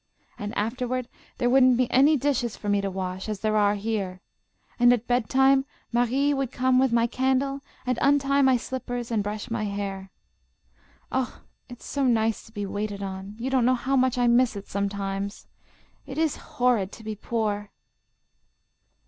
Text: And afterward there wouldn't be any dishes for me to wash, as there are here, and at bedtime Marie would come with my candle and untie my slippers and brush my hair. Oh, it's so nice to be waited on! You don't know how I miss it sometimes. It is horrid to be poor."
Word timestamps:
And 0.39 0.51
afterward 0.57 1.07
there 1.37 1.47
wouldn't 1.47 1.77
be 1.77 1.87
any 1.91 2.17
dishes 2.17 2.57
for 2.57 2.69
me 2.69 2.81
to 2.81 2.89
wash, 2.89 3.29
as 3.29 3.41
there 3.41 3.55
are 3.55 3.75
here, 3.75 4.19
and 4.79 4.91
at 4.91 5.05
bedtime 5.05 5.63
Marie 5.93 6.33
would 6.33 6.51
come 6.51 6.79
with 6.79 6.91
my 6.91 7.05
candle 7.05 7.61
and 7.85 7.99
untie 8.01 8.41
my 8.41 8.57
slippers 8.57 9.11
and 9.11 9.21
brush 9.21 9.51
my 9.51 9.65
hair. 9.65 10.09
Oh, 11.11 11.43
it's 11.69 11.85
so 11.85 12.05
nice 12.07 12.43
to 12.47 12.51
be 12.51 12.65
waited 12.65 13.03
on! 13.03 13.35
You 13.37 13.51
don't 13.51 13.63
know 13.63 13.75
how 13.75 13.95
I 14.17 14.25
miss 14.25 14.55
it 14.55 14.67
sometimes. 14.67 15.45
It 16.07 16.17
is 16.17 16.35
horrid 16.57 16.91
to 16.93 17.03
be 17.03 17.13
poor." 17.13 17.69